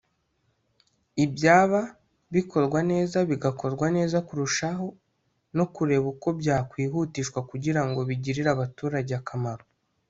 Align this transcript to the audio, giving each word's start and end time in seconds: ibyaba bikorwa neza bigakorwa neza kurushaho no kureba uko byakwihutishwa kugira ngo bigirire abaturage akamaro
ibyaba 1.25 1.81
bikorwa 2.35 2.79
neza 2.91 3.17
bigakorwa 3.29 3.85
neza 3.97 4.17
kurushaho 4.27 4.87
no 5.57 5.65
kureba 5.73 6.05
uko 6.13 6.27
byakwihutishwa 6.39 7.39
kugira 7.49 7.81
ngo 7.87 7.99
bigirire 8.09 8.49
abaturage 8.55 9.13
akamaro 9.21 9.65